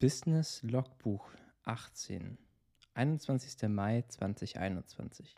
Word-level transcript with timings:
Business 0.00 0.62
Logbuch 0.62 1.28
18, 1.64 2.38
21. 2.94 3.68
Mai 3.68 4.04
2021. 4.06 5.34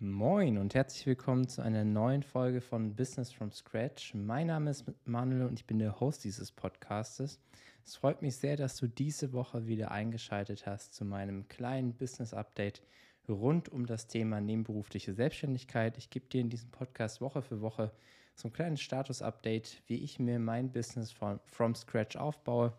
Moin 0.00 0.58
und 0.58 0.74
herzlich 0.74 1.06
willkommen 1.06 1.46
zu 1.46 1.62
einer 1.62 1.84
neuen 1.84 2.24
Folge 2.24 2.60
von 2.60 2.96
Business 2.96 3.30
from 3.30 3.52
Scratch. 3.52 4.14
Mein 4.14 4.48
Name 4.48 4.68
ist 4.68 4.84
Manuel 5.04 5.46
und 5.46 5.60
ich 5.60 5.66
bin 5.68 5.78
der 5.78 6.00
Host 6.00 6.24
dieses 6.24 6.50
Podcastes. 6.50 7.38
Es 7.84 7.94
freut 7.94 8.20
mich 8.20 8.34
sehr, 8.34 8.56
dass 8.56 8.76
du 8.78 8.88
diese 8.88 9.32
Woche 9.32 9.68
wieder 9.68 9.92
eingeschaltet 9.92 10.66
hast 10.66 10.94
zu 10.94 11.04
meinem 11.04 11.46
kleinen 11.46 11.94
Business 11.94 12.34
Update 12.34 12.82
rund 13.28 13.68
um 13.68 13.86
das 13.86 14.08
Thema 14.08 14.40
nebenberufliche 14.40 15.14
Selbstständigkeit. 15.14 15.96
Ich 15.98 16.10
gebe 16.10 16.26
dir 16.26 16.40
in 16.40 16.50
diesem 16.50 16.70
Podcast 16.70 17.20
Woche 17.20 17.42
für 17.42 17.60
Woche 17.60 17.92
so 18.34 18.48
ein 18.48 18.52
kleines 18.52 18.80
Status-Update, 18.80 19.82
wie 19.86 19.96
ich 19.96 20.18
mir 20.18 20.38
mein 20.38 20.72
Business 20.72 21.12
von, 21.12 21.40
from 21.46 21.74
scratch 21.74 22.16
aufbaue. 22.16 22.72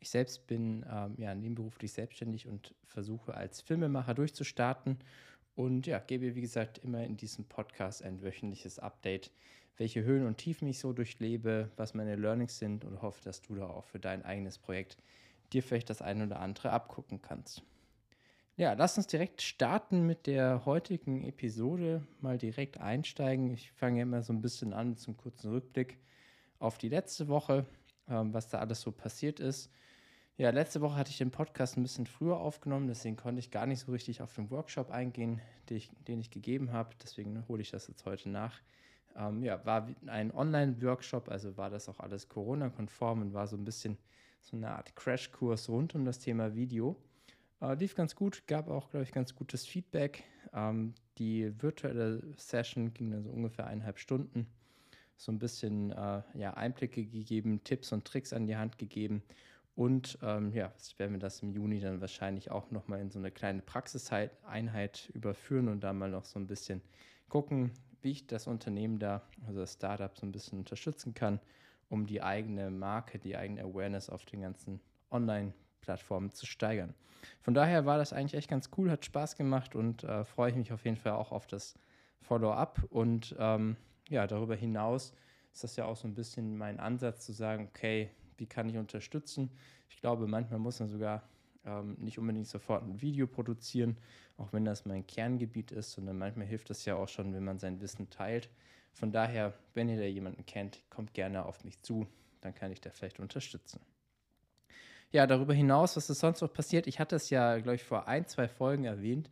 Ich 0.00 0.10
selbst 0.10 0.46
bin 0.46 0.84
ähm, 0.90 1.14
ja, 1.18 1.34
nebenberuflich 1.34 1.92
selbstständig 1.92 2.46
und 2.46 2.74
versuche 2.84 3.34
als 3.34 3.60
Filmemacher 3.60 4.14
durchzustarten 4.14 4.98
und 5.54 5.86
ja, 5.86 5.98
gebe, 5.98 6.34
wie 6.34 6.40
gesagt, 6.42 6.78
immer 6.78 7.02
in 7.02 7.16
diesem 7.16 7.46
Podcast 7.46 8.02
ein 8.02 8.22
wöchentliches 8.22 8.78
Update, 8.78 9.30
welche 9.78 10.04
Höhen 10.04 10.26
und 10.26 10.36
Tiefen 10.36 10.68
ich 10.68 10.78
so 10.78 10.92
durchlebe, 10.92 11.70
was 11.76 11.94
meine 11.94 12.16
Learnings 12.16 12.58
sind 12.58 12.84
und 12.84 13.00
hoffe, 13.00 13.22
dass 13.24 13.40
du 13.40 13.54
da 13.54 13.66
auch 13.66 13.84
für 13.84 13.98
dein 13.98 14.24
eigenes 14.24 14.58
Projekt 14.58 14.98
dir 15.52 15.62
vielleicht 15.62 15.88
das 15.90 16.02
eine 16.02 16.24
oder 16.24 16.40
andere 16.40 16.70
abgucken 16.70 17.22
kannst. 17.22 17.62
Ja, 18.58 18.72
lass 18.72 18.96
uns 18.96 19.06
direkt 19.06 19.42
starten 19.42 20.06
mit 20.06 20.26
der 20.26 20.64
heutigen 20.64 21.24
Episode. 21.24 22.06
Mal 22.22 22.38
direkt 22.38 22.80
einsteigen. 22.80 23.52
Ich 23.52 23.70
fange 23.72 24.00
immer 24.00 24.22
so 24.22 24.32
ein 24.32 24.40
bisschen 24.40 24.72
an 24.72 24.88
mit 24.88 25.06
einem 25.06 25.18
kurzen 25.18 25.50
Rückblick 25.50 25.98
auf 26.58 26.78
die 26.78 26.88
letzte 26.88 27.28
Woche, 27.28 27.66
ähm, 28.08 28.32
was 28.32 28.48
da 28.48 28.58
alles 28.60 28.80
so 28.80 28.92
passiert 28.92 29.40
ist. 29.40 29.70
Ja, 30.38 30.48
letzte 30.48 30.80
Woche 30.80 30.96
hatte 30.96 31.10
ich 31.10 31.18
den 31.18 31.30
Podcast 31.30 31.76
ein 31.76 31.82
bisschen 31.82 32.06
früher 32.06 32.38
aufgenommen, 32.38 32.88
deswegen 32.88 33.16
konnte 33.16 33.40
ich 33.40 33.50
gar 33.50 33.66
nicht 33.66 33.80
so 33.80 33.92
richtig 33.92 34.22
auf 34.22 34.34
den 34.34 34.50
Workshop 34.50 34.90
eingehen, 34.90 35.42
den 35.68 35.76
ich, 35.76 35.90
den 36.08 36.18
ich 36.20 36.30
gegeben 36.30 36.72
habe. 36.72 36.94
Deswegen 37.02 37.46
hole 37.48 37.60
ich 37.60 37.72
das 37.72 37.88
jetzt 37.88 38.06
heute 38.06 38.30
nach. 38.30 38.62
Ähm, 39.16 39.42
ja, 39.42 39.62
war 39.66 39.86
ein 40.06 40.32
Online-Workshop, 40.32 41.28
also 41.28 41.58
war 41.58 41.68
das 41.68 41.90
auch 41.90 42.00
alles 42.00 42.30
Corona-konform 42.30 43.20
und 43.20 43.34
war 43.34 43.48
so 43.48 43.56
ein 43.58 43.66
bisschen 43.66 43.98
so 44.40 44.56
eine 44.56 44.70
Art 44.70 44.96
Crashkurs 44.96 45.68
rund 45.68 45.94
um 45.94 46.06
das 46.06 46.20
Thema 46.20 46.54
Video. 46.54 46.96
Äh, 47.60 47.74
lief 47.74 47.94
ganz 47.94 48.14
gut, 48.14 48.46
gab 48.46 48.68
auch, 48.68 48.90
glaube 48.90 49.04
ich, 49.04 49.12
ganz 49.12 49.34
gutes 49.34 49.66
Feedback. 49.66 50.24
Ähm, 50.52 50.94
die 51.18 51.52
virtuelle 51.62 52.22
Session 52.36 52.92
ging 52.92 53.10
dann 53.10 53.22
so 53.22 53.30
ungefähr 53.30 53.66
eineinhalb 53.66 53.98
Stunden. 53.98 54.46
So 55.16 55.32
ein 55.32 55.38
bisschen 55.38 55.92
äh, 55.92 56.22
ja, 56.34 56.54
Einblicke 56.54 57.04
gegeben, 57.06 57.64
Tipps 57.64 57.92
und 57.92 58.04
Tricks 58.04 58.34
an 58.34 58.46
die 58.46 58.56
Hand 58.56 58.76
gegeben. 58.76 59.22
Und 59.74 60.18
ähm, 60.22 60.52
ja, 60.52 60.68
jetzt 60.68 60.98
werden 60.98 61.12
wir 61.12 61.18
das 61.18 61.42
im 61.42 61.52
Juni 61.52 61.80
dann 61.80 62.00
wahrscheinlich 62.00 62.50
auch 62.50 62.70
nochmal 62.70 63.00
in 63.00 63.10
so 63.10 63.18
eine 63.18 63.30
kleine 63.30 63.62
Praxiseinheit 63.62 65.10
überführen 65.14 65.68
und 65.68 65.80
da 65.80 65.92
mal 65.92 66.10
noch 66.10 66.24
so 66.24 66.38
ein 66.38 66.46
bisschen 66.46 66.82
gucken, 67.28 67.72
wie 68.02 68.12
ich 68.12 68.26
das 68.26 68.46
Unternehmen 68.46 68.98
da, 68.98 69.22
also 69.46 69.60
das 69.60 69.74
Startup, 69.74 70.16
so 70.16 70.26
ein 70.26 70.32
bisschen 70.32 70.58
unterstützen 70.58 71.14
kann, 71.14 71.40
um 71.88 72.06
die 72.06 72.22
eigene 72.22 72.70
Marke, 72.70 73.18
die 73.18 73.36
eigene 73.36 73.62
Awareness 73.62 74.10
auf 74.10 74.24
den 74.26 74.42
ganzen 74.42 74.80
Online- 75.10 75.52
Plattformen 75.86 76.32
zu 76.32 76.46
steigern. 76.46 76.94
Von 77.40 77.54
daher 77.54 77.86
war 77.86 77.96
das 77.96 78.12
eigentlich 78.12 78.34
echt 78.34 78.50
ganz 78.50 78.70
cool, 78.76 78.90
hat 78.90 79.04
Spaß 79.04 79.36
gemacht 79.36 79.74
und 79.74 80.04
äh, 80.04 80.24
freue 80.24 80.50
ich 80.50 80.56
mich 80.56 80.72
auf 80.72 80.84
jeden 80.84 80.96
Fall 80.96 81.12
auch 81.12 81.32
auf 81.32 81.46
das 81.46 81.78
Follow-up. 82.20 82.84
Und 82.90 83.34
ähm, 83.38 83.76
ja, 84.08 84.26
darüber 84.26 84.56
hinaus 84.56 85.14
ist 85.52 85.64
das 85.64 85.76
ja 85.76 85.86
auch 85.86 85.96
so 85.96 86.08
ein 86.08 86.14
bisschen 86.14 86.58
mein 86.58 86.80
Ansatz 86.80 87.24
zu 87.24 87.32
sagen, 87.32 87.68
okay, 87.68 88.10
wie 88.36 88.46
kann 88.46 88.68
ich 88.68 88.76
unterstützen? 88.76 89.50
Ich 89.88 89.96
glaube, 90.00 90.26
manchmal 90.26 90.58
muss 90.58 90.80
man 90.80 90.88
sogar 90.88 91.22
ähm, 91.64 91.96
nicht 92.00 92.18
unbedingt 92.18 92.48
sofort 92.48 92.82
ein 92.82 93.00
Video 93.00 93.26
produzieren, 93.28 93.96
auch 94.36 94.52
wenn 94.52 94.64
das 94.64 94.84
mein 94.84 95.06
Kerngebiet 95.06 95.70
ist, 95.70 95.92
sondern 95.92 96.18
manchmal 96.18 96.46
hilft 96.46 96.70
es 96.70 96.84
ja 96.84 96.96
auch 96.96 97.08
schon, 97.08 97.32
wenn 97.32 97.44
man 97.44 97.58
sein 97.58 97.80
Wissen 97.80 98.10
teilt. 98.10 98.50
Von 98.92 99.12
daher, 99.12 99.54
wenn 99.74 99.88
ihr 99.88 99.96
da 99.96 100.04
jemanden 100.04 100.44
kennt, 100.46 100.82
kommt 100.90 101.14
gerne 101.14 101.44
auf 101.46 101.64
mich 101.64 101.80
zu, 101.80 102.06
dann 102.40 102.54
kann 102.54 102.72
ich 102.72 102.80
da 102.80 102.90
vielleicht 102.90 103.20
unterstützen. 103.20 103.80
Ja, 105.12 105.26
darüber 105.26 105.54
hinaus, 105.54 105.96
was 105.96 106.10
ist 106.10 106.20
sonst 106.20 106.40
noch 106.40 106.52
passiert? 106.52 106.86
Ich 106.86 106.98
hatte 106.98 107.16
es 107.16 107.30
ja, 107.30 107.58
glaube 107.58 107.76
ich, 107.76 107.84
vor 107.84 108.08
ein, 108.08 108.26
zwei 108.26 108.48
Folgen 108.48 108.84
erwähnt. 108.84 109.30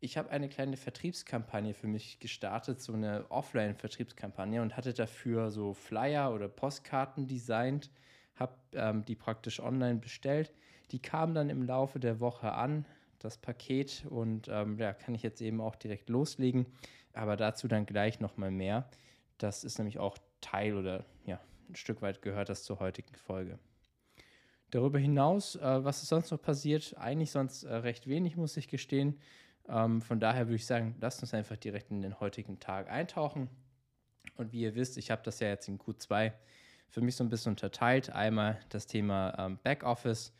Ich 0.00 0.18
habe 0.18 0.30
eine 0.30 0.48
kleine 0.48 0.76
Vertriebskampagne 0.76 1.74
für 1.74 1.86
mich 1.86 2.18
gestartet, 2.18 2.80
so 2.80 2.92
eine 2.92 3.30
Offline-Vertriebskampagne 3.30 4.60
und 4.60 4.76
hatte 4.76 4.92
dafür 4.92 5.52
so 5.52 5.74
Flyer 5.74 6.34
oder 6.34 6.48
Postkarten 6.48 7.28
designt, 7.28 7.90
habe 8.34 8.54
ähm, 8.72 9.04
die 9.04 9.14
praktisch 9.14 9.60
online 9.60 10.00
bestellt. 10.00 10.52
Die 10.90 11.00
kamen 11.00 11.34
dann 11.34 11.50
im 11.50 11.62
Laufe 11.62 12.00
der 12.00 12.18
Woche 12.18 12.52
an, 12.52 12.84
das 13.20 13.38
Paket, 13.38 14.04
und 14.10 14.48
ähm, 14.48 14.76
ja, 14.78 14.92
kann 14.92 15.14
ich 15.14 15.22
jetzt 15.22 15.40
eben 15.40 15.60
auch 15.60 15.76
direkt 15.76 16.10
loslegen. 16.10 16.66
Aber 17.12 17.36
dazu 17.36 17.68
dann 17.68 17.86
gleich 17.86 18.18
nochmal 18.18 18.50
mehr. 18.50 18.88
Das 19.38 19.62
ist 19.62 19.78
nämlich 19.78 20.00
auch 20.00 20.18
Teil 20.40 20.76
oder 20.76 21.04
ja, 21.26 21.40
ein 21.68 21.76
Stück 21.76 22.02
weit 22.02 22.22
gehört 22.22 22.48
das 22.48 22.64
zur 22.64 22.80
heutigen 22.80 23.14
Folge. 23.14 23.58
Darüber 24.72 24.98
hinaus, 24.98 25.54
äh, 25.56 25.84
was 25.84 26.02
ist 26.02 26.08
sonst 26.08 26.30
noch 26.30 26.40
passiert? 26.40 26.96
Eigentlich 26.96 27.30
sonst 27.30 27.62
äh, 27.64 27.74
recht 27.74 28.06
wenig, 28.06 28.38
muss 28.38 28.56
ich 28.56 28.68
gestehen. 28.68 29.20
Ähm, 29.68 30.00
von 30.00 30.18
daher 30.18 30.46
würde 30.46 30.56
ich 30.56 30.64
sagen, 30.64 30.96
lasst 30.98 31.20
uns 31.20 31.34
einfach 31.34 31.58
direkt 31.58 31.90
in 31.90 32.00
den 32.00 32.20
heutigen 32.20 32.58
Tag 32.58 32.90
eintauchen. 32.90 33.50
Und 34.38 34.52
wie 34.52 34.62
ihr 34.62 34.74
wisst, 34.74 34.96
ich 34.96 35.10
habe 35.10 35.20
das 35.24 35.40
ja 35.40 35.48
jetzt 35.48 35.68
in 35.68 35.78
Q2 35.78 36.32
für 36.88 37.02
mich 37.02 37.16
so 37.16 37.22
ein 37.22 37.28
bisschen 37.28 37.50
unterteilt. 37.50 38.08
Einmal 38.10 38.58
das 38.70 38.86
Thema 38.86 39.34
ähm, 39.38 39.58
Backoffice. 39.62 40.32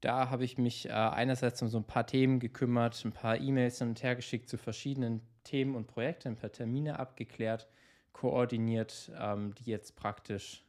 Da 0.00 0.30
habe 0.30 0.42
ich 0.42 0.58
mich 0.58 0.88
äh, 0.88 0.92
einerseits 0.92 1.62
um 1.62 1.68
so 1.68 1.78
ein 1.78 1.84
paar 1.84 2.08
Themen 2.08 2.40
gekümmert, 2.40 3.00
ein 3.04 3.12
paar 3.12 3.38
E-Mails 3.38 3.78
hin 3.78 3.90
und 3.90 4.02
her 4.02 4.16
geschickt 4.16 4.48
zu 4.48 4.58
verschiedenen 4.58 5.20
Themen 5.44 5.76
und 5.76 5.86
Projekten, 5.86 6.30
ein 6.30 6.36
paar 6.36 6.50
Termine 6.50 6.98
abgeklärt, 6.98 7.68
koordiniert, 8.12 9.12
ähm, 9.16 9.54
die 9.54 9.70
jetzt 9.70 9.94
praktisch 9.94 10.64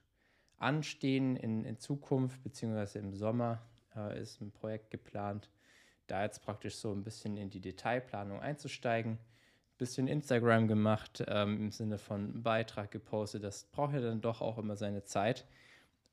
anstehen 0.62 1.36
in, 1.36 1.66
in 1.66 1.78
Zukunft, 1.78 2.44
beziehungsweise 2.44 3.00
im 3.00 3.14
Sommer 3.14 3.62
äh, 3.96 4.20
ist 4.20 4.42
ein 4.42 4.52
Projekt 4.52 4.92
geplant, 4.92 5.50
da 6.08 6.24
jetzt 6.24 6.44
praktisch 6.44 6.76
so 6.76 6.92
ein 6.92 7.04
bisschen 7.04 7.38
in 7.38 7.50
die 7.50 7.62
Detailplanung 7.62 8.40
einzusteigen. 8.40 9.14
Ein 9.14 9.78
bisschen 9.78 10.08
Instagram 10.08 10.68
gemacht, 10.68 11.24
ähm, 11.28 11.58
im 11.58 11.72
Sinne 11.72 11.98
von 11.98 12.44
Beitrag 12.44 12.92
gepostet. 12.92 13.44
Das 13.44 13.66
braucht 13.66 13.94
ja 13.94 14.02
dann 14.02 14.22
doch 14.22 14.42
auch 14.42 14.58
immer 14.58 14.76
seine 14.76 15.04
Zeit. 15.04 15.48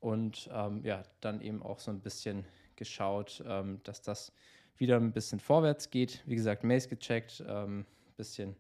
Und 0.01 0.49
ähm, 0.53 0.85
ja, 0.85 1.03
dann 1.21 1.41
eben 1.41 1.63
auch 1.63 1.81
so 1.81 1.91
ein 1.91 2.01
bisschen 2.01 2.45
geschaut, 2.77 3.43
ähm, 3.47 3.81
dass 3.83 4.01
das 4.01 4.33
wieder 4.77 4.97
ein 4.97 5.13
bisschen 5.13 5.41
vorwärts 5.41 5.91
geht. 5.91 6.23
Wie 6.27 6.37
gesagt, 6.37 6.65
Mails 6.65 6.89
gecheckt, 6.89 7.41
ein 7.41 7.49
ähm, 7.49 7.87
bisschen 8.17 8.57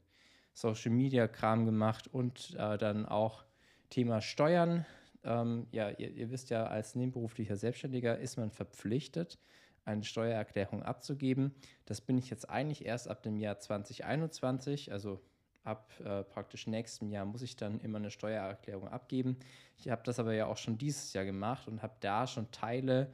Social 0.52 0.90
Media 0.90 1.28
Kram 1.28 1.64
gemacht 1.64 2.08
und 2.12 2.56
äh, 2.58 2.76
dann 2.76 3.06
auch 3.06 3.44
Thema 3.90 4.20
Steuern 4.20 4.84
ähm, 5.24 5.66
ja, 5.72 5.90
ihr, 5.90 6.10
ihr, 6.10 6.30
wisst 6.30 6.50
ja, 6.50 6.66
als 6.66 6.94
nebenberuflicher 6.94 7.56
Selbstständiger 7.56 8.18
ist 8.18 8.36
man 8.36 8.50
verpflichtet, 8.50 9.38
eine 9.84 10.04
Steuererklärung 10.04 10.82
abzugeben. 10.82 11.54
Das 11.86 12.00
bin 12.00 12.18
ich 12.18 12.30
jetzt 12.30 12.48
eigentlich 12.48 12.84
erst 12.84 13.08
ab 13.08 13.22
dem 13.22 13.38
Jahr 13.38 13.58
2021, 13.58 14.92
also 14.92 15.20
ab 15.64 15.92
äh, 16.04 16.24
praktisch 16.24 16.66
nächstem 16.66 17.10
Jahr 17.10 17.24
muss 17.24 17.42
ich 17.42 17.56
dann 17.56 17.80
immer 17.80 17.98
eine 17.98 18.10
Steuererklärung 18.10 18.88
abgeben. 18.88 19.38
Ich 19.76 19.88
habe 19.88 20.02
das 20.04 20.18
aber 20.18 20.32
ja 20.32 20.46
auch 20.46 20.56
schon 20.56 20.78
dieses 20.78 21.12
Jahr 21.12 21.24
gemacht 21.24 21.68
und 21.68 21.82
habe 21.82 21.94
da 22.00 22.26
schon 22.26 22.50
Teile 22.50 23.12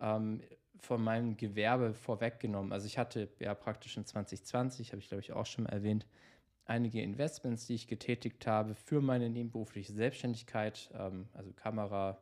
ähm, 0.00 0.42
von 0.78 1.02
meinem 1.02 1.36
Gewerbe 1.36 1.94
vorweggenommen. 1.94 2.72
Also 2.72 2.86
ich 2.86 2.98
hatte 2.98 3.28
ja 3.38 3.54
praktisch 3.54 3.96
in 3.96 4.04
2020, 4.04 4.92
habe 4.92 5.00
ich 5.00 5.08
glaube 5.08 5.20
ich 5.20 5.32
auch 5.32 5.46
schon 5.46 5.64
mal 5.64 5.70
erwähnt, 5.70 6.06
einige 6.64 7.02
Investments, 7.02 7.66
die 7.66 7.74
ich 7.74 7.86
getätigt 7.86 8.46
habe 8.46 8.74
für 8.74 9.00
meine 9.00 9.28
nebenberufliche 9.28 9.92
Selbstständigkeit, 9.92 10.90
ähm, 10.94 11.28
also 11.32 11.52
Kamera, 11.52 12.18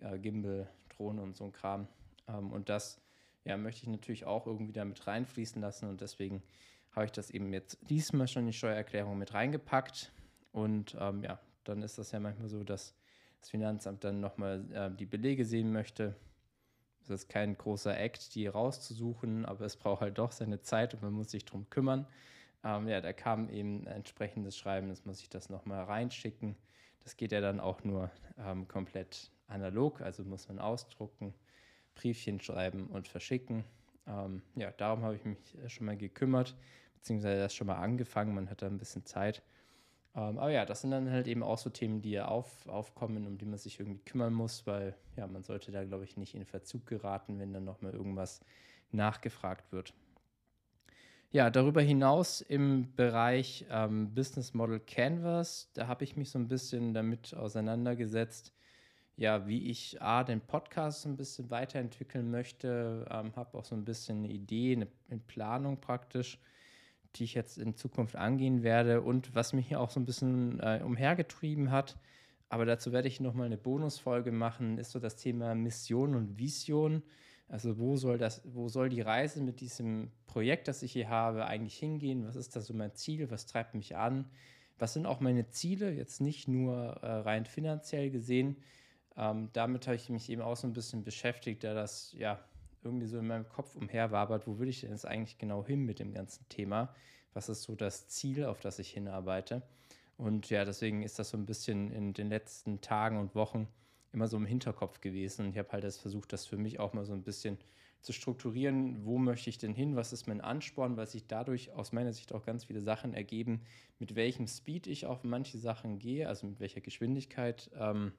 äh, 0.00 0.18
Gimbal, 0.18 0.68
Drohne 0.96 1.22
und 1.22 1.36
so 1.36 1.44
ein 1.44 1.52
Kram. 1.52 1.88
Ähm, 2.28 2.52
und 2.52 2.68
das 2.68 3.00
ja, 3.44 3.56
möchte 3.56 3.82
ich 3.82 3.88
natürlich 3.88 4.24
auch 4.24 4.46
irgendwie 4.46 4.72
damit 4.72 5.06
reinfließen 5.06 5.60
lassen 5.62 5.88
und 5.88 6.00
deswegen 6.00 6.42
habe 6.90 7.06
ich 7.06 7.12
das 7.12 7.30
eben 7.30 7.52
jetzt 7.52 7.78
diesmal 7.88 8.26
schon 8.26 8.42
in 8.42 8.46
die 8.48 8.52
Steuererklärung 8.54 9.18
mit 9.18 9.34
reingepackt. 9.34 10.12
Und 10.52 10.96
ähm, 10.98 11.22
ja, 11.22 11.38
dann 11.64 11.82
ist 11.82 11.98
das 11.98 12.10
ja 12.10 12.20
manchmal 12.20 12.48
so, 12.48 12.64
dass 12.64 12.94
das 13.40 13.50
Finanzamt 13.50 14.02
dann 14.02 14.20
nochmal 14.20 14.64
äh, 14.72 14.90
die 14.96 15.04
Belege 15.04 15.44
sehen 15.44 15.72
möchte. 15.72 16.16
Das 17.00 17.10
ist 17.10 17.28
kein 17.28 17.56
großer 17.56 17.96
Act, 17.96 18.34
die 18.34 18.46
rauszusuchen, 18.46 19.44
aber 19.44 19.66
es 19.66 19.76
braucht 19.76 20.00
halt 20.00 20.18
doch 20.18 20.32
seine 20.32 20.62
Zeit 20.62 20.94
und 20.94 21.02
man 21.02 21.12
muss 21.12 21.30
sich 21.30 21.44
darum 21.44 21.68
kümmern. 21.68 22.06
Ähm, 22.66 22.88
ja, 22.88 23.00
da 23.00 23.12
kam 23.12 23.48
eben 23.48 23.86
ein 23.86 23.98
entsprechendes 23.98 24.58
Schreiben, 24.58 24.88
das 24.88 25.04
muss 25.04 25.20
ich 25.20 25.28
das 25.28 25.50
nochmal 25.50 25.84
reinschicken. 25.84 26.56
Das 27.04 27.16
geht 27.16 27.30
ja 27.30 27.40
dann 27.40 27.60
auch 27.60 27.84
nur 27.84 28.10
ähm, 28.38 28.66
komplett 28.66 29.30
analog, 29.46 30.00
also 30.00 30.24
muss 30.24 30.48
man 30.48 30.58
ausdrucken, 30.58 31.32
Briefchen 31.94 32.40
schreiben 32.40 32.88
und 32.88 33.06
verschicken. 33.06 33.64
Ähm, 34.08 34.42
ja, 34.56 34.72
darum 34.72 35.04
habe 35.04 35.14
ich 35.14 35.24
mich 35.24 35.38
schon 35.68 35.86
mal 35.86 35.96
gekümmert, 35.96 36.56
beziehungsweise 36.94 37.40
das 37.40 37.54
schon 37.54 37.68
mal 37.68 37.76
angefangen, 37.76 38.34
man 38.34 38.50
hat 38.50 38.62
da 38.62 38.66
ein 38.66 38.78
bisschen 38.78 39.06
Zeit. 39.06 39.44
Ähm, 40.16 40.36
aber 40.36 40.50
ja, 40.50 40.64
das 40.64 40.80
sind 40.80 40.90
dann 40.90 41.08
halt 41.08 41.28
eben 41.28 41.44
auch 41.44 41.58
so 41.58 41.70
Themen, 41.70 42.02
die 42.02 42.10
ja 42.10 42.26
auf, 42.26 42.66
aufkommen, 42.66 43.28
um 43.28 43.38
die 43.38 43.44
man 43.44 43.58
sich 43.60 43.78
irgendwie 43.78 44.02
kümmern 44.02 44.32
muss, 44.34 44.66
weil 44.66 44.96
ja, 45.14 45.28
man 45.28 45.44
sollte 45.44 45.70
da, 45.70 45.84
glaube 45.84 46.02
ich, 46.02 46.16
nicht 46.16 46.34
in 46.34 46.44
Verzug 46.44 46.84
geraten, 46.86 47.38
wenn 47.38 47.52
dann 47.52 47.64
nochmal 47.64 47.92
irgendwas 47.92 48.40
nachgefragt 48.90 49.70
wird. 49.70 49.94
Ja, 51.32 51.50
darüber 51.50 51.82
hinaus 51.82 52.40
im 52.40 52.94
Bereich 52.94 53.66
ähm, 53.68 54.14
Business 54.14 54.54
Model 54.54 54.80
Canvas, 54.80 55.70
da 55.74 55.88
habe 55.88 56.04
ich 56.04 56.16
mich 56.16 56.30
so 56.30 56.38
ein 56.38 56.48
bisschen 56.48 56.94
damit 56.94 57.34
auseinandergesetzt, 57.34 58.54
ja, 59.16 59.46
wie 59.46 59.68
ich 59.70 60.00
A, 60.00 60.22
den 60.24 60.40
Podcast 60.40 61.02
so 61.02 61.08
ein 61.08 61.16
bisschen 61.16 61.50
weiterentwickeln 61.50 62.30
möchte, 62.30 63.06
ähm, 63.10 63.34
habe 63.34 63.58
auch 63.58 63.64
so 63.64 63.74
ein 63.74 63.84
bisschen 63.84 64.18
eine 64.18 64.28
Idee, 64.28 64.72
eine, 64.76 64.86
eine, 65.10 65.20
Planung 65.20 65.80
praktisch, 65.80 66.38
die 67.16 67.24
ich 67.24 67.34
jetzt 67.34 67.58
in 67.58 67.74
Zukunft 67.74 68.14
angehen 68.14 68.62
werde 68.62 69.02
und 69.02 69.34
was 69.34 69.52
mich 69.52 69.66
hier 69.66 69.80
auch 69.80 69.90
so 69.90 69.98
ein 69.98 70.06
bisschen 70.06 70.60
äh, 70.60 70.80
umhergetrieben 70.84 71.72
hat, 71.72 71.96
aber 72.48 72.64
dazu 72.66 72.92
werde 72.92 73.08
ich 73.08 73.20
nochmal 73.20 73.46
eine 73.46 73.58
Bonusfolge 73.58 74.30
machen, 74.30 74.78
ist 74.78 74.92
so 74.92 75.00
das 75.00 75.16
Thema 75.16 75.54
Mission 75.54 76.14
und 76.14 76.38
Vision. 76.38 77.02
Also 77.48 77.78
wo 77.78 77.96
soll 77.96 78.18
das, 78.18 78.42
wo 78.44 78.68
soll 78.68 78.88
die 78.88 79.00
Reise 79.00 79.40
mit 79.40 79.60
diesem 79.60 80.10
Projekt, 80.26 80.68
das 80.68 80.82
ich 80.82 80.92
hier 80.92 81.08
habe, 81.08 81.46
eigentlich 81.46 81.76
hingehen? 81.78 82.26
Was 82.26 82.36
ist 82.36 82.56
da 82.56 82.60
so 82.60 82.74
mein 82.74 82.94
Ziel? 82.94 83.30
Was 83.30 83.46
treibt 83.46 83.74
mich 83.74 83.96
an? 83.96 84.28
Was 84.78 84.92
sind 84.92 85.06
auch 85.06 85.20
meine 85.20 85.48
Ziele? 85.48 85.92
Jetzt 85.92 86.20
nicht 86.20 86.48
nur 86.48 86.74
äh, 87.02 87.06
rein 87.06 87.46
finanziell 87.46 88.10
gesehen. 88.10 88.56
Ähm, 89.16 89.48
damit 89.52 89.86
habe 89.86 89.96
ich 89.96 90.10
mich 90.10 90.28
eben 90.28 90.42
auch 90.42 90.56
so 90.56 90.66
ein 90.66 90.72
bisschen 90.72 91.04
beschäftigt, 91.04 91.64
da 91.64 91.72
das 91.72 92.12
ja 92.12 92.40
irgendwie 92.82 93.06
so 93.06 93.18
in 93.18 93.26
meinem 93.26 93.48
Kopf 93.48 93.74
umherwabert. 93.76 94.46
Wo 94.46 94.58
will 94.58 94.68
ich 94.68 94.80
denn 94.80 94.90
jetzt 94.90 95.06
eigentlich 95.06 95.38
genau 95.38 95.64
hin 95.64 95.84
mit 95.84 95.98
dem 96.00 96.12
ganzen 96.12 96.48
Thema? 96.48 96.94
Was 97.32 97.48
ist 97.48 97.62
so 97.62 97.74
das 97.74 98.08
Ziel, 98.08 98.44
auf 98.44 98.60
das 98.60 98.78
ich 98.78 98.90
hinarbeite? 98.90 99.62
Und 100.18 100.50
ja, 100.50 100.64
deswegen 100.64 101.02
ist 101.02 101.18
das 101.18 101.30
so 101.30 101.36
ein 101.36 101.46
bisschen 101.46 101.90
in 101.92 102.12
den 102.12 102.28
letzten 102.28 102.80
Tagen 102.80 103.18
und 103.18 103.34
Wochen 103.34 103.68
immer 104.16 104.26
so 104.26 104.36
im 104.36 104.46
Hinterkopf 104.46 105.00
gewesen. 105.00 105.44
Und 105.44 105.52
ich 105.52 105.58
habe 105.58 105.70
halt 105.70 105.84
das 105.84 105.98
versucht, 105.98 106.32
das 106.32 106.46
für 106.46 106.56
mich 106.56 106.80
auch 106.80 106.92
mal 106.94 107.04
so 107.04 107.12
ein 107.12 107.22
bisschen 107.22 107.58
zu 108.00 108.12
strukturieren, 108.12 109.04
wo 109.04 109.18
möchte 109.18 109.50
ich 109.50 109.58
denn 109.58 109.74
hin, 109.74 109.94
was 109.94 110.12
ist 110.12 110.26
mein 110.26 110.40
Ansporn, 110.40 110.96
weil 110.96 111.06
sich 111.06 111.26
dadurch 111.26 111.72
aus 111.72 111.92
meiner 111.92 112.12
Sicht 112.12 112.32
auch 112.32 112.44
ganz 112.44 112.64
viele 112.64 112.80
Sachen 112.80 113.14
ergeben, 113.14 113.62
mit 113.98 114.14
welchem 114.14 114.46
Speed 114.46 114.86
ich 114.86 115.06
auf 115.06 115.22
manche 115.24 115.58
Sachen 115.58 115.98
gehe, 115.98 116.28
also 116.28 116.46
mit 116.46 116.60
welcher 116.60 116.80
Geschwindigkeit 116.80 117.70
ähm, 117.78 118.12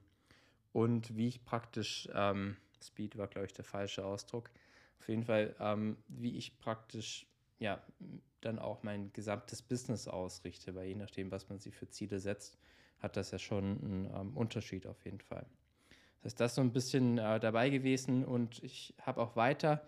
und 0.72 1.16
wie 1.16 1.28
ich 1.28 1.44
praktisch, 1.44 2.08
ähm, 2.14 2.56
Speed 2.82 3.16
war 3.16 3.28
glaube 3.28 3.46
ich 3.46 3.54
der 3.54 3.64
falsche 3.64 4.04
Ausdruck, 4.04 4.50
auf 5.00 5.08
jeden 5.08 5.24
Fall, 5.24 5.56
ähm, 5.58 5.96
wie 6.08 6.36
ich 6.36 6.58
praktisch 6.58 7.26
ja 7.58 7.82
dann 8.40 8.58
auch 8.58 8.82
mein 8.82 9.12
gesamtes 9.12 9.62
Business 9.62 10.06
ausrichte, 10.06 10.74
weil 10.74 10.88
je 10.88 10.94
nachdem, 10.96 11.30
was 11.30 11.48
man 11.48 11.58
sich 11.58 11.74
für 11.74 11.88
Ziele 11.88 12.20
setzt, 12.20 12.58
hat 12.98 13.16
das 13.16 13.30
ja 13.30 13.38
schon 13.38 13.64
einen 13.64 14.10
ähm, 14.14 14.36
Unterschied 14.36 14.86
auf 14.86 15.04
jeden 15.04 15.20
Fall. 15.20 15.46
Das 16.22 16.32
ist 16.32 16.40
das 16.40 16.54
so 16.54 16.60
ein 16.60 16.72
bisschen 16.72 17.18
äh, 17.18 17.40
dabei 17.40 17.70
gewesen 17.70 18.24
und 18.24 18.62
ich 18.62 18.94
habe 19.02 19.20
auch 19.20 19.36
weiter 19.36 19.82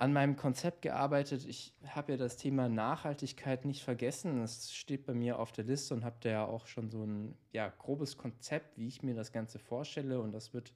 an 0.00 0.14
meinem 0.14 0.34
Konzept 0.34 0.80
gearbeitet. 0.80 1.44
Ich 1.46 1.74
habe 1.86 2.12
ja 2.12 2.18
das 2.18 2.38
Thema 2.38 2.70
Nachhaltigkeit 2.70 3.66
nicht 3.66 3.82
vergessen. 3.82 4.40
Das 4.40 4.72
steht 4.72 5.04
bei 5.04 5.12
mir 5.12 5.38
auf 5.38 5.52
der 5.52 5.64
Liste 5.64 5.92
und 5.92 6.06
habe 6.06 6.16
da 6.20 6.30
ja 6.30 6.44
auch 6.46 6.66
schon 6.66 6.90
so 6.90 7.04
ein 7.04 7.36
ja, 7.52 7.68
grobes 7.68 8.16
Konzept, 8.16 8.78
wie 8.78 8.88
ich 8.88 9.02
mir 9.02 9.14
das 9.14 9.30
Ganze 9.30 9.58
vorstelle. 9.58 10.18
Und 10.20 10.32
das 10.32 10.54
wird 10.54 10.72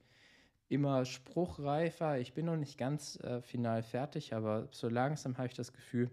immer 0.69 1.05
spruchreifer. 1.05 2.19
Ich 2.19 2.33
bin 2.33 2.45
noch 2.45 2.55
nicht 2.55 2.77
ganz 2.77 3.19
äh, 3.21 3.41
final 3.41 3.81
fertig, 3.81 4.35
aber 4.35 4.67
so 4.69 4.89
langsam 4.89 5.37
habe 5.39 5.47
ich 5.47 5.55
das 5.55 5.73
Gefühl, 5.73 6.11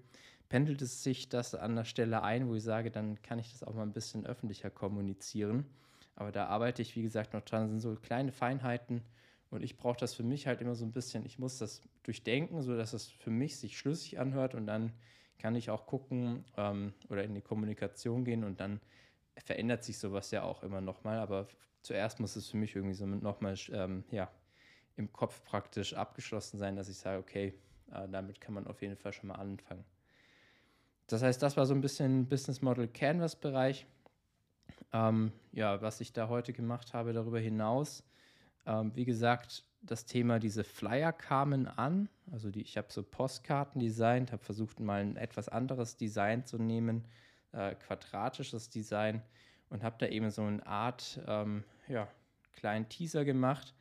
pendelt 0.49 0.81
es 0.81 1.03
sich 1.03 1.29
das 1.29 1.55
an 1.55 1.77
der 1.77 1.85
Stelle 1.85 2.23
ein, 2.23 2.49
wo 2.49 2.55
ich 2.55 2.63
sage, 2.63 2.91
dann 2.91 3.21
kann 3.21 3.39
ich 3.39 3.51
das 3.53 3.63
auch 3.63 3.75
mal 3.75 3.83
ein 3.83 3.93
bisschen 3.93 4.25
öffentlicher 4.25 4.71
kommunizieren. 4.71 5.67
Aber 6.15 6.33
da 6.33 6.47
arbeite 6.47 6.83
ich, 6.83 6.95
wie 6.97 7.03
gesagt, 7.03 7.33
noch 7.33 7.43
dran. 7.43 7.63
Das 7.63 7.71
sind 7.71 7.81
so 7.81 7.95
kleine 7.97 8.33
Feinheiten. 8.33 9.03
Und 9.51 9.63
ich 9.63 9.77
brauche 9.77 9.99
das 9.99 10.15
für 10.15 10.23
mich 10.23 10.47
halt 10.47 10.61
immer 10.61 10.75
so 10.75 10.85
ein 10.85 10.93
bisschen, 10.93 11.27
ich 11.27 11.39
muss 11.39 11.59
das 11.59 11.83
durchdenken, 12.05 12.63
sodass 12.63 12.95
es 12.95 13.09
für 13.09 13.31
mich 13.31 13.59
sich 13.59 13.77
schlüssig 13.77 14.19
anhört 14.19 14.55
und 14.55 14.67
dann 14.67 14.93
kann 15.39 15.55
ich 15.57 15.71
auch 15.71 15.87
gucken 15.87 16.45
ähm, 16.57 16.95
oder 17.11 17.25
in 17.25 17.35
die 17.35 17.43
Kommunikation 17.43 18.25
gehen 18.25 18.45
und 18.45 18.61
dann 18.61 18.81
verändert 19.45 19.85
sich 19.85 19.99
sowas 19.99 20.31
ja 20.31 20.43
auch 20.43 20.63
immer 20.63 20.81
nochmal. 20.81 21.19
Aber 21.19 21.49
zuerst 21.83 22.21
muss 22.21 22.37
es 22.37 22.49
für 22.49 22.57
mich 22.57 22.75
irgendwie 22.75 22.95
so 22.95 23.05
nochmal 23.05 23.57
ähm, 23.73 24.05
ja, 24.11 24.31
im 24.97 25.13
Kopf 25.13 25.43
praktisch 25.45 25.95
abgeschlossen 25.95 26.59
sein, 26.59 26.77
dass 26.77 26.89
ich 26.89 26.97
sage, 26.97 27.19
okay, 27.19 27.55
äh, 27.93 28.09
damit 28.09 28.41
kann 28.41 28.55
man 28.55 28.67
auf 28.67 28.81
jeden 28.83 28.97
Fall 28.97 29.13
schon 29.13 29.29
mal 29.29 29.35
anfangen. 29.35 29.85
Das 31.09 31.23
heißt, 31.23 31.43
das 31.43 31.57
war 31.57 31.67
so 31.67 31.75
ein 31.75 31.81
bisschen 31.81 32.27
Business 32.27 32.63
Model 32.63 32.89
Canvas 32.89 33.37
Bereich. 33.37 33.87
Ähm, 34.93 35.33
ja, 35.53 35.81
was 35.83 36.01
ich 36.01 36.13
da 36.13 36.29
heute 36.29 36.53
gemacht 36.53 36.95
habe 36.95 37.13
darüber 37.13 37.39
hinaus, 37.39 38.05
ähm, 38.67 38.95
wie 38.95 39.05
gesagt, 39.05 39.65
das 39.83 40.05
Thema 40.07 40.39
diese 40.39 40.65
Flyer 40.65 41.13
kamen 41.13 41.67
an. 41.67 42.09
Also 42.31 42.51
die, 42.51 42.63
ich 42.63 42.77
habe 42.77 42.89
so 42.91 43.03
Postkarten 43.03 43.81
designt, 43.81 44.33
habe 44.33 44.43
versucht 44.45 44.81
mal 44.81 45.01
ein 45.01 45.17
etwas 45.17 45.49
anderes 45.49 45.97
Design 45.97 46.45
zu 46.45 46.59
nehmen, 46.59 47.05
äh, 47.53 47.75
quadratisches 47.75 48.71
Design 48.71 49.23
und 49.69 49.83
habe 49.83 49.97
da 49.99 50.07
eben 50.07 50.31
so 50.31 50.43
eine 50.43 50.65
Art, 50.67 51.21
ähm, 51.27 51.65
ja, 51.89 52.09
kleinen 52.53 52.89
Teaser 52.89 53.25
gemacht, 53.25 53.75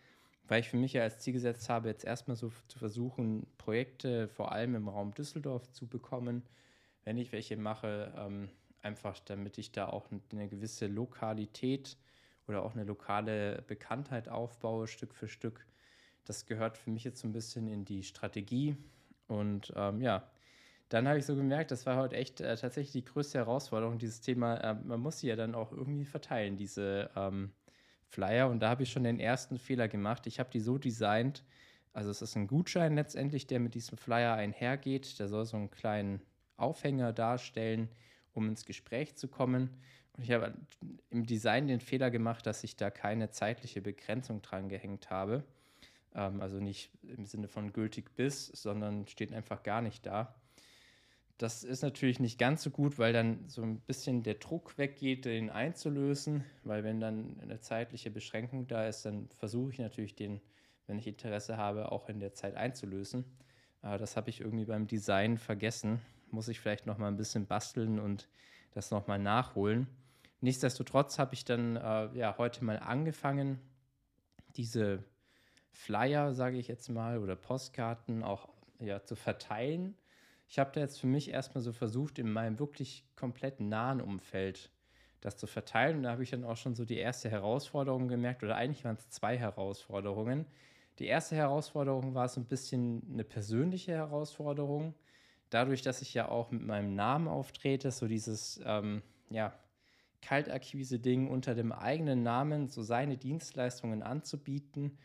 weil 0.47 0.61
ich 0.61 0.69
für 0.69 0.77
mich 0.77 0.93
ja 0.93 1.03
als 1.03 1.19
Ziel 1.19 1.33
gesetzt 1.33 1.69
habe, 1.69 1.89
jetzt 1.89 2.03
erstmal 2.03 2.35
so 2.35 2.51
zu 2.67 2.79
versuchen, 2.79 3.45
Projekte 3.57 4.27
vor 4.27 4.51
allem 4.51 4.75
im 4.75 4.87
Raum 4.87 5.13
Düsseldorf 5.13 5.69
zu 5.71 5.87
bekommen. 5.87 6.43
Wenn 7.03 7.17
ich 7.17 7.31
welche 7.31 7.57
mache, 7.57 8.13
ähm, 8.17 8.49
einfach 8.81 9.19
damit 9.19 9.57
ich 9.57 9.71
da 9.71 9.87
auch 9.87 10.07
eine 10.31 10.47
gewisse 10.47 10.87
Lokalität 10.87 11.97
oder 12.47 12.63
auch 12.63 12.73
eine 12.73 12.83
lokale 12.83 13.63
Bekanntheit 13.67 14.29
aufbaue, 14.29 14.87
Stück 14.87 15.13
für 15.13 15.27
Stück. 15.27 15.65
Das 16.25 16.45
gehört 16.45 16.77
für 16.77 16.89
mich 16.89 17.03
jetzt 17.03 17.21
so 17.21 17.27
ein 17.27 17.33
bisschen 17.33 17.67
in 17.67 17.85
die 17.85 18.03
Strategie. 18.03 18.75
Und 19.27 19.71
ähm, 19.75 20.01
ja, 20.01 20.29
dann 20.89 21.07
habe 21.07 21.19
ich 21.19 21.25
so 21.25 21.35
gemerkt, 21.35 21.71
das 21.71 21.85
war 21.85 21.97
heute 21.97 22.17
echt 22.17 22.41
äh, 22.41 22.55
tatsächlich 22.57 22.91
die 22.91 23.05
größte 23.05 23.37
Herausforderung, 23.37 23.97
dieses 23.97 24.21
Thema. 24.21 24.57
Äh, 24.57 24.75
man 24.75 24.99
muss 24.99 25.19
sie 25.19 25.27
ja 25.27 25.35
dann 25.35 25.55
auch 25.55 25.71
irgendwie 25.71 26.05
verteilen, 26.05 26.57
diese 26.57 27.09
ähm, 27.15 27.51
Flyer. 28.09 28.49
Und 28.49 28.59
da 28.59 28.69
habe 28.69 28.83
ich 28.83 28.91
schon 28.91 29.05
den 29.05 29.19
ersten 29.19 29.57
Fehler 29.57 29.87
gemacht. 29.87 30.27
Ich 30.27 30.39
habe 30.39 30.49
die 30.51 30.59
so 30.59 30.77
designt, 30.77 31.43
also 31.93 32.09
es 32.09 32.21
ist 32.21 32.35
ein 32.35 32.47
Gutschein 32.47 32.95
letztendlich, 32.95 33.47
der 33.47 33.59
mit 33.59 33.73
diesem 33.73 33.97
Flyer 33.97 34.33
einhergeht. 34.33 35.17
Der 35.19 35.27
soll 35.29 35.45
so 35.45 35.57
einen 35.57 35.71
kleinen 35.71 36.21
Aufhänger 36.57 37.13
darstellen, 37.13 37.89
um 38.33 38.49
ins 38.49 38.65
Gespräch 38.65 39.15
zu 39.15 39.27
kommen. 39.27 39.69
Und 40.13 40.23
ich 40.23 40.31
habe 40.31 40.53
im 41.09 41.25
Design 41.25 41.67
den 41.67 41.79
Fehler 41.79 42.11
gemacht, 42.11 42.45
dass 42.45 42.63
ich 42.63 42.75
da 42.75 42.89
keine 42.89 43.29
zeitliche 43.31 43.81
Begrenzung 43.81 44.41
dran 44.41 44.69
gehängt 44.69 45.09
habe. 45.09 45.43
Ähm, 46.13 46.41
also 46.41 46.59
nicht 46.59 46.91
im 47.03 47.25
Sinne 47.25 47.47
von 47.47 47.73
gültig 47.73 48.15
bis, 48.15 48.47
sondern 48.47 49.07
steht 49.07 49.33
einfach 49.33 49.63
gar 49.63 49.81
nicht 49.81 50.05
da. 50.05 50.35
Das 51.37 51.63
ist 51.63 51.81
natürlich 51.81 52.19
nicht 52.19 52.37
ganz 52.37 52.61
so 52.61 52.69
gut, 52.69 52.99
weil 52.99 53.13
dann 53.13 53.47
so 53.47 53.63
ein 53.63 53.79
bisschen 53.79 54.21
der 54.21 54.35
Druck 54.35 54.77
weggeht, 54.77 55.25
den 55.25 55.49
einzulösen. 55.49 56.43
Weil 56.63 56.83
wenn 56.83 56.99
dann 56.99 57.39
eine 57.41 57.59
zeitliche 57.59 58.11
Beschränkung 58.11 58.67
da 58.67 58.87
ist, 58.87 59.05
dann 59.05 59.27
versuche 59.37 59.71
ich 59.71 59.79
natürlich 59.79 60.13
den, 60.13 60.39
wenn 60.85 60.99
ich 60.99 61.07
Interesse 61.07 61.57
habe, 61.57 61.91
auch 61.91 62.09
in 62.09 62.19
der 62.19 62.33
Zeit 62.33 62.55
einzulösen. 62.55 63.25
Aber 63.81 63.97
das 63.97 64.15
habe 64.17 64.29
ich 64.29 64.41
irgendwie 64.41 64.65
beim 64.65 64.85
Design 64.85 65.39
vergessen. 65.39 65.99
Muss 66.31 66.47
ich 66.47 66.59
vielleicht 66.59 66.85
noch 66.85 66.97
mal 66.97 67.07
ein 67.07 67.17
bisschen 67.17 67.45
basteln 67.45 67.99
und 67.99 68.27
das 68.73 68.91
noch 68.91 69.07
mal 69.07 69.19
nachholen. 69.19 69.87
Nichtsdestotrotz 70.39 71.19
habe 71.19 71.33
ich 71.33 71.45
dann 71.45 71.75
äh, 71.75 72.17
ja, 72.17 72.35
heute 72.37 72.63
mal 72.63 72.79
angefangen, 72.79 73.59
diese 74.55 75.03
Flyer, 75.71 76.33
sage 76.33 76.57
ich 76.57 76.67
jetzt 76.67 76.89
mal, 76.89 77.19
oder 77.19 77.35
Postkarten 77.35 78.23
auch 78.23 78.49
ja, 78.79 79.03
zu 79.03 79.15
verteilen. 79.15 79.95
Ich 80.47 80.59
habe 80.59 80.71
da 80.73 80.81
jetzt 80.81 80.99
für 80.99 81.07
mich 81.07 81.29
erstmal 81.29 81.61
so 81.61 81.71
versucht, 81.71 82.19
in 82.19 82.31
meinem 82.31 82.59
wirklich 82.59 83.05
komplett 83.15 83.59
nahen 83.59 84.01
Umfeld 84.01 84.71
das 85.21 85.37
zu 85.37 85.47
verteilen. 85.47 85.97
Und 85.97 86.03
da 86.03 86.11
habe 86.11 86.23
ich 86.23 86.31
dann 86.31 86.43
auch 86.43 86.57
schon 86.57 86.75
so 86.75 86.83
die 86.83 86.97
erste 86.97 87.29
Herausforderung 87.29 88.07
gemerkt, 88.07 88.43
oder 88.43 88.55
eigentlich 88.55 88.83
waren 88.83 88.97
es 88.97 89.09
zwei 89.09 89.37
Herausforderungen. 89.37 90.45
Die 90.99 91.05
erste 91.05 91.35
Herausforderung 91.35 92.15
war 92.15 92.27
so 92.27 92.41
ein 92.41 92.45
bisschen 92.45 93.01
eine 93.13 93.23
persönliche 93.23 93.93
Herausforderung. 93.93 94.93
Dadurch, 95.51 95.83
dass 95.83 96.01
ich 96.01 96.15
ja 96.15 96.27
auch 96.27 96.49
mit 96.49 96.63
meinem 96.63 96.95
Namen 96.95 97.27
auftrete, 97.27 97.91
so 97.91 98.07
dieses, 98.07 98.59
ähm, 98.65 99.03
ja, 99.29 99.53
Kaltakquise-Ding 100.21 101.27
unter 101.27 101.55
dem 101.55 101.71
eigenen 101.71 102.23
Namen 102.23 102.67
so 102.67 102.83
seine 102.83 103.17
Dienstleistungen 103.17 104.03
anzubieten 104.03 104.97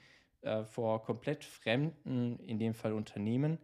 äh, 0.42 0.64
vor 0.64 1.02
komplett 1.02 1.44
fremden, 1.44 2.38
in 2.40 2.58
dem 2.58 2.74
Fall 2.74 2.92
Unternehmen, 2.92 3.58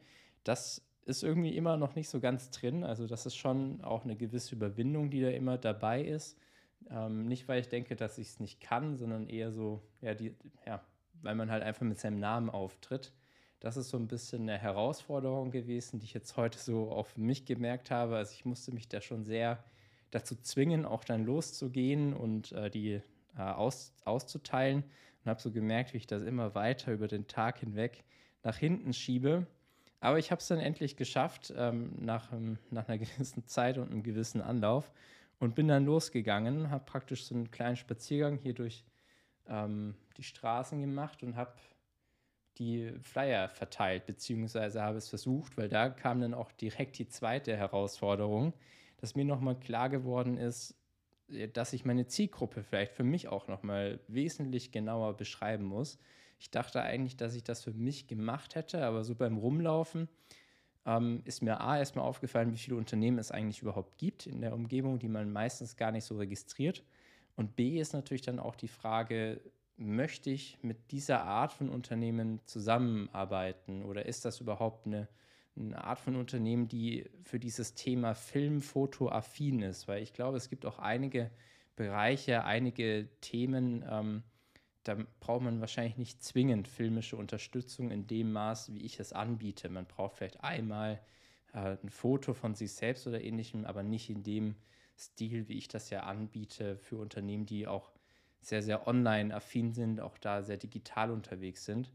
das 0.44 0.82
ist 1.04 1.22
irgendwie 1.22 1.56
immer 1.56 1.76
noch 1.76 1.94
nicht 1.94 2.08
so 2.08 2.20
ganz 2.20 2.50
drin. 2.50 2.84
Also 2.84 3.06
das 3.06 3.26
ist 3.26 3.36
schon 3.36 3.82
auch 3.82 4.04
eine 4.04 4.16
gewisse 4.16 4.54
Überwindung, 4.54 5.10
die 5.10 5.20
da 5.20 5.28
immer 5.28 5.58
dabei 5.58 6.02
ist. 6.02 6.38
Ähm, 6.90 7.26
nicht, 7.26 7.48
weil 7.48 7.60
ich 7.60 7.68
denke, 7.68 7.96
dass 7.96 8.18
ich 8.18 8.28
es 8.28 8.40
nicht 8.40 8.60
kann, 8.60 8.96
sondern 8.96 9.28
eher 9.28 9.52
so, 9.52 9.82
ja, 10.00 10.14
die, 10.14 10.34
ja, 10.66 10.84
weil 11.20 11.34
man 11.34 11.50
halt 11.50 11.62
einfach 11.62 11.82
mit 11.82 11.98
seinem 11.98 12.18
Namen 12.18 12.50
auftritt. 12.50 13.12
Das 13.62 13.76
ist 13.76 13.90
so 13.90 13.96
ein 13.96 14.08
bisschen 14.08 14.42
eine 14.42 14.58
Herausforderung 14.58 15.52
gewesen, 15.52 16.00
die 16.00 16.06
ich 16.06 16.14
jetzt 16.14 16.36
heute 16.36 16.58
so 16.58 16.90
auch 16.90 17.06
für 17.06 17.20
mich 17.20 17.44
gemerkt 17.44 17.92
habe. 17.92 18.16
Also 18.16 18.32
ich 18.32 18.44
musste 18.44 18.72
mich 18.72 18.88
da 18.88 19.00
schon 19.00 19.24
sehr 19.24 19.62
dazu 20.10 20.34
zwingen, 20.34 20.84
auch 20.84 21.04
dann 21.04 21.24
loszugehen 21.24 22.12
und 22.12 22.50
äh, 22.50 22.70
die 22.70 23.00
äh, 23.38 23.40
aus, 23.40 23.94
auszuteilen 24.04 24.82
und 25.22 25.30
habe 25.30 25.40
so 25.40 25.52
gemerkt, 25.52 25.92
wie 25.92 25.98
ich 25.98 26.08
das 26.08 26.24
immer 26.24 26.56
weiter 26.56 26.92
über 26.92 27.06
den 27.06 27.28
Tag 27.28 27.60
hinweg 27.60 28.02
nach 28.42 28.56
hinten 28.56 28.92
schiebe. 28.92 29.46
Aber 30.00 30.18
ich 30.18 30.32
habe 30.32 30.40
es 30.40 30.48
dann 30.48 30.58
endlich 30.58 30.96
geschafft, 30.96 31.54
ähm, 31.56 31.92
nach, 32.00 32.32
ähm, 32.32 32.58
nach 32.70 32.88
einer 32.88 32.98
gewissen 33.06 33.46
Zeit 33.46 33.78
und 33.78 33.92
einem 33.92 34.02
gewissen 34.02 34.40
Anlauf 34.40 34.90
und 35.38 35.54
bin 35.54 35.68
dann 35.68 35.86
losgegangen, 35.86 36.68
habe 36.72 36.84
praktisch 36.84 37.26
so 37.26 37.36
einen 37.36 37.52
kleinen 37.52 37.76
Spaziergang 37.76 38.38
hier 38.38 38.54
durch 38.54 38.84
ähm, 39.46 39.94
die 40.16 40.24
Straßen 40.24 40.80
gemacht 40.80 41.22
und 41.22 41.36
habe 41.36 41.52
die 42.58 42.92
Flyer 43.00 43.48
verteilt, 43.48 44.06
beziehungsweise 44.06 44.82
habe 44.82 44.98
es 44.98 45.08
versucht, 45.08 45.56
weil 45.56 45.68
da 45.68 45.88
kam 45.88 46.20
dann 46.20 46.34
auch 46.34 46.52
direkt 46.52 46.98
die 46.98 47.08
zweite 47.08 47.56
Herausforderung, 47.56 48.52
dass 48.98 49.14
mir 49.14 49.24
nochmal 49.24 49.58
klar 49.58 49.88
geworden 49.88 50.36
ist, 50.36 50.76
äh, 51.28 51.48
dass 51.48 51.72
ich 51.72 51.84
meine 51.84 52.06
Zielgruppe 52.06 52.62
vielleicht 52.62 52.92
für 52.92 53.04
mich 53.04 53.28
auch 53.28 53.48
nochmal 53.48 54.00
wesentlich 54.08 54.72
genauer 54.72 55.16
beschreiben 55.16 55.64
muss. 55.64 55.98
Ich 56.38 56.50
dachte 56.50 56.82
eigentlich, 56.82 57.16
dass 57.16 57.34
ich 57.34 57.44
das 57.44 57.62
für 57.62 57.72
mich 57.72 58.06
gemacht 58.06 58.54
hätte, 58.54 58.84
aber 58.84 59.04
so 59.04 59.14
beim 59.14 59.38
Rumlaufen 59.38 60.08
ähm, 60.84 61.22
ist 61.24 61.42
mir 61.42 61.60
A 61.60 61.78
erstmal 61.78 62.04
aufgefallen, 62.04 62.52
wie 62.52 62.58
viele 62.58 62.76
Unternehmen 62.76 63.18
es 63.18 63.30
eigentlich 63.30 63.62
überhaupt 63.62 63.98
gibt 63.98 64.26
in 64.26 64.40
der 64.40 64.52
Umgebung, 64.52 64.98
die 64.98 65.08
man 65.08 65.30
meistens 65.30 65.76
gar 65.76 65.92
nicht 65.92 66.04
so 66.04 66.16
registriert. 66.16 66.82
Und 67.36 67.56
B 67.56 67.78
ist 67.80 67.92
natürlich 67.92 68.22
dann 68.22 68.38
auch 68.38 68.56
die 68.56 68.68
Frage, 68.68 69.40
möchte 69.76 70.30
ich 70.30 70.58
mit 70.62 70.92
dieser 70.92 71.24
Art 71.24 71.52
von 71.52 71.68
Unternehmen 71.68 72.40
zusammenarbeiten 72.44 73.82
oder 73.82 74.06
ist 74.06 74.24
das 74.24 74.40
überhaupt 74.40 74.86
eine, 74.86 75.08
eine 75.56 75.82
Art 75.82 75.98
von 75.98 76.16
Unternehmen, 76.16 76.68
die 76.68 77.10
für 77.24 77.38
dieses 77.38 77.74
Thema 77.74 78.14
Film, 78.14 78.62
affin 79.10 79.62
ist? 79.62 79.88
Weil 79.88 80.02
ich 80.02 80.12
glaube, 80.12 80.36
es 80.36 80.48
gibt 80.48 80.66
auch 80.66 80.78
einige 80.78 81.30
Bereiche, 81.76 82.44
einige 82.44 83.08
Themen, 83.20 83.84
ähm, 83.88 84.22
da 84.84 84.96
braucht 85.20 85.42
man 85.42 85.60
wahrscheinlich 85.60 85.96
nicht 85.96 86.22
zwingend 86.22 86.68
filmische 86.68 87.16
Unterstützung 87.16 87.90
in 87.90 88.06
dem 88.06 88.32
Maß, 88.32 88.74
wie 88.74 88.82
ich 88.82 88.98
es 88.98 89.12
anbiete. 89.12 89.68
Man 89.68 89.86
braucht 89.86 90.16
vielleicht 90.16 90.42
einmal 90.42 91.00
äh, 91.52 91.76
ein 91.82 91.90
Foto 91.90 92.34
von 92.34 92.54
sich 92.54 92.72
selbst 92.72 93.06
oder 93.06 93.22
ähnlichem, 93.22 93.64
aber 93.64 93.82
nicht 93.82 94.10
in 94.10 94.22
dem 94.22 94.56
Stil, 94.98 95.48
wie 95.48 95.56
ich 95.56 95.68
das 95.68 95.90
ja 95.90 96.02
anbiete 96.02 96.76
für 96.76 96.96
Unternehmen, 96.98 97.46
die 97.46 97.66
auch 97.66 97.92
sehr, 98.46 98.62
sehr 98.62 98.86
online-affin 98.86 99.72
sind, 99.72 100.00
auch 100.00 100.18
da 100.18 100.42
sehr 100.42 100.56
digital 100.56 101.10
unterwegs 101.10 101.64
sind. 101.64 101.90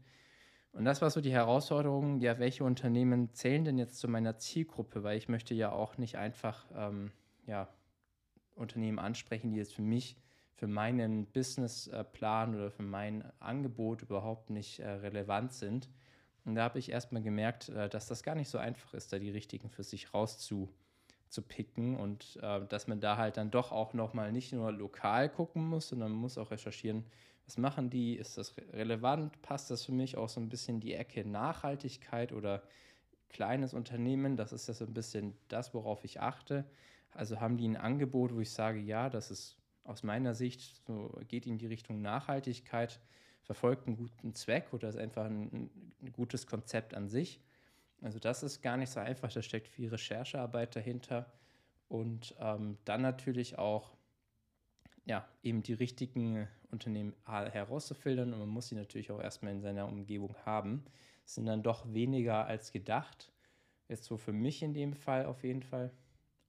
Und 0.72 0.84
das 0.84 1.00
war 1.02 1.10
so 1.10 1.20
die 1.20 1.32
Herausforderung, 1.32 2.20
ja, 2.20 2.38
welche 2.38 2.64
Unternehmen 2.64 3.32
zählen 3.32 3.64
denn 3.64 3.78
jetzt 3.78 3.98
zu 3.98 4.08
meiner 4.08 4.36
Zielgruppe, 4.38 5.02
weil 5.02 5.16
ich 5.16 5.28
möchte 5.28 5.54
ja 5.54 5.72
auch 5.72 5.98
nicht 5.98 6.16
einfach 6.16 6.66
ähm, 6.74 7.10
ja, 7.46 7.68
Unternehmen 8.54 8.98
ansprechen, 8.98 9.50
die 9.50 9.56
jetzt 9.56 9.74
für 9.74 9.82
mich, 9.82 10.16
für 10.54 10.66
meinen 10.66 11.26
Businessplan 11.26 12.54
oder 12.54 12.70
für 12.70 12.82
mein 12.82 13.24
Angebot 13.40 14.02
überhaupt 14.02 14.50
nicht 14.50 14.80
äh, 14.80 14.88
relevant 14.88 15.52
sind. 15.52 15.88
Und 16.44 16.54
da 16.54 16.64
habe 16.64 16.78
ich 16.78 16.90
erstmal 16.90 17.22
gemerkt, 17.22 17.68
äh, 17.70 17.88
dass 17.88 18.06
das 18.06 18.22
gar 18.22 18.34
nicht 18.34 18.48
so 18.48 18.58
einfach 18.58 18.94
ist, 18.94 19.12
da 19.12 19.18
die 19.18 19.30
richtigen 19.30 19.70
für 19.70 19.84
sich 19.84 20.12
rauszu 20.12 20.68
zu 21.30 21.42
picken 21.42 21.96
und 21.96 22.38
äh, 22.42 22.66
dass 22.66 22.86
man 22.86 23.00
da 23.00 23.16
halt 23.16 23.36
dann 23.36 23.50
doch 23.50 23.72
auch 23.72 23.94
nochmal 23.94 24.32
nicht 24.32 24.52
nur 24.52 24.72
lokal 24.72 25.28
gucken 25.28 25.68
muss, 25.68 25.88
sondern 25.88 26.12
man 26.12 26.20
muss 26.20 26.38
auch 26.38 26.50
recherchieren, 26.50 27.04
was 27.46 27.56
machen 27.56 27.88
die, 27.88 28.16
ist 28.16 28.36
das 28.36 28.54
relevant, 28.72 29.40
passt 29.42 29.70
das 29.70 29.84
für 29.84 29.92
mich 29.92 30.16
auch 30.16 30.28
so 30.28 30.40
ein 30.40 30.48
bisschen 30.48 30.80
die 30.80 30.94
Ecke 30.94 31.26
Nachhaltigkeit 31.26 32.32
oder 32.32 32.62
kleines 33.30 33.74
Unternehmen, 33.74 34.36
das 34.36 34.52
ist 34.52 34.68
ja 34.68 34.74
so 34.74 34.84
ein 34.84 34.94
bisschen 34.94 35.36
das, 35.48 35.74
worauf 35.74 36.04
ich 36.04 36.20
achte. 36.20 36.64
Also 37.10 37.40
haben 37.40 37.56
die 37.56 37.66
ein 37.66 37.76
Angebot, 37.76 38.34
wo 38.34 38.40
ich 38.40 38.50
sage, 38.50 38.78
ja, 38.80 39.08
das 39.08 39.30
ist 39.30 39.56
aus 39.84 40.02
meiner 40.02 40.34
Sicht, 40.34 40.82
so 40.86 41.18
geht 41.28 41.46
in 41.46 41.58
die 41.58 41.66
Richtung 41.66 42.02
Nachhaltigkeit, 42.02 43.00
verfolgt 43.42 43.86
einen 43.86 43.96
guten 43.96 44.34
Zweck 44.34 44.72
oder 44.72 44.88
ist 44.88 44.98
einfach 44.98 45.24
ein, 45.24 45.70
ein 46.02 46.12
gutes 46.12 46.46
Konzept 46.46 46.94
an 46.94 47.08
sich. 47.08 47.40
Also 48.00 48.18
das 48.18 48.42
ist 48.42 48.62
gar 48.62 48.76
nicht 48.76 48.90
so 48.90 49.00
einfach, 49.00 49.32
da 49.32 49.42
steckt 49.42 49.68
viel 49.68 49.88
Recherchearbeit 49.88 50.76
dahinter 50.76 51.32
und 51.88 52.34
ähm, 52.38 52.78
dann 52.84 53.02
natürlich 53.02 53.58
auch 53.58 53.96
ja, 55.04 55.26
eben 55.42 55.62
die 55.62 55.72
richtigen 55.72 56.46
Unternehmen 56.70 57.14
herauszufiltern 57.24 58.32
und 58.32 58.40
man 58.40 58.48
muss 58.48 58.68
sie 58.68 58.74
natürlich 58.74 59.10
auch 59.10 59.20
erstmal 59.20 59.52
in 59.52 59.62
seiner 59.62 59.88
Umgebung 59.88 60.36
haben. 60.44 60.84
Es 61.24 61.34
sind 61.34 61.46
dann 61.46 61.62
doch 61.62 61.92
weniger 61.92 62.46
als 62.46 62.72
gedacht. 62.72 63.32
Jetzt 63.88 64.04
so 64.04 64.18
für 64.18 64.34
mich 64.34 64.62
in 64.62 64.74
dem 64.74 64.92
Fall 64.92 65.24
auf 65.24 65.44
jeden 65.44 65.62
Fall. 65.62 65.90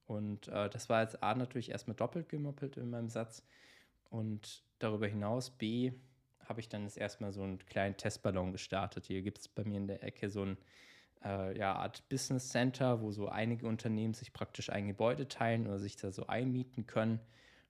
Und 0.06 0.48
äh, 0.48 0.68
das 0.68 0.90
war 0.90 1.00
jetzt 1.00 1.22
A 1.22 1.34
natürlich 1.34 1.70
erstmal 1.70 1.96
doppelt 1.96 2.28
gemoppelt 2.28 2.76
in 2.76 2.90
meinem 2.90 3.08
Satz. 3.08 3.42
Und 4.10 4.62
darüber 4.78 5.06
hinaus 5.06 5.50
B 5.50 5.92
habe 6.44 6.60
ich 6.60 6.68
dann 6.68 6.82
jetzt 6.82 6.98
erstmal 6.98 7.32
so 7.32 7.42
einen 7.42 7.60
kleinen 7.60 7.96
Testballon 7.96 8.52
gestartet. 8.52 9.06
Hier 9.06 9.22
gibt 9.22 9.38
es 9.38 9.48
bei 9.48 9.64
mir 9.64 9.78
in 9.78 9.86
der 9.86 10.02
Ecke 10.02 10.28
so 10.28 10.44
ein 10.44 10.58
äh, 11.24 11.58
ja, 11.58 11.74
Art 11.74 12.08
Business 12.08 12.48
Center, 12.48 13.00
wo 13.00 13.12
so 13.12 13.28
einige 13.28 13.66
Unternehmen 13.66 14.14
sich 14.14 14.32
praktisch 14.32 14.70
ein 14.70 14.86
Gebäude 14.86 15.28
teilen 15.28 15.66
oder 15.66 15.78
sich 15.78 15.96
da 15.96 16.12
so 16.12 16.26
einmieten 16.26 16.86
können. 16.86 17.20